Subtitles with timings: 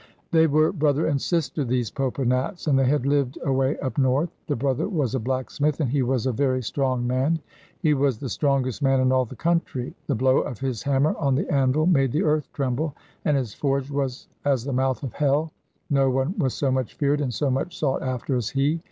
[0.31, 4.31] They were brother and sister, these Popa Nats, and they had lived away up North.
[4.47, 7.37] The brother was a blacksmith, and he was a very strong man.
[7.77, 11.35] He was the strongest man in all the country; the blow of his hammer on
[11.35, 12.95] the anvil made the earth tremble,
[13.25, 15.51] and his forge was as the mouth of hell.
[15.91, 18.79] No one was so much feared and so much sought after as he.